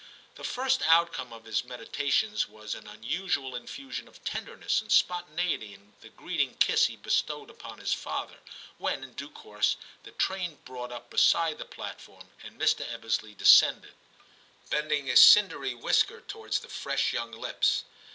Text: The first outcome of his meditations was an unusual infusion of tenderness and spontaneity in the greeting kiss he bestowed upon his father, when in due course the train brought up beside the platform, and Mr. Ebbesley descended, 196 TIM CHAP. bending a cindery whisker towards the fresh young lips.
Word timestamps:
The 0.33 0.43
first 0.43 0.81
outcome 0.87 1.31
of 1.31 1.45
his 1.45 1.63
meditations 1.63 2.47
was 2.49 2.73
an 2.73 2.87
unusual 2.87 3.55
infusion 3.55 4.07
of 4.07 4.23
tenderness 4.23 4.81
and 4.81 4.91
spontaneity 4.91 5.75
in 5.75 5.93
the 6.01 6.09
greeting 6.09 6.55
kiss 6.55 6.87
he 6.87 6.95
bestowed 6.95 7.51
upon 7.51 7.77
his 7.77 7.93
father, 7.93 8.39
when 8.79 9.03
in 9.03 9.13
due 9.13 9.29
course 9.29 9.75
the 10.01 10.09
train 10.13 10.55
brought 10.65 10.91
up 10.91 11.11
beside 11.11 11.59
the 11.59 11.65
platform, 11.65 12.27
and 12.43 12.59
Mr. 12.59 12.81
Ebbesley 12.91 13.37
descended, 13.37 13.93
196 14.71 14.71
TIM 14.71 14.71
CHAP. 14.71 14.71
bending 14.71 15.09
a 15.11 15.15
cindery 15.15 15.75
whisker 15.75 16.21
towards 16.21 16.61
the 16.61 16.67
fresh 16.69 17.13
young 17.13 17.31
lips. 17.33 17.83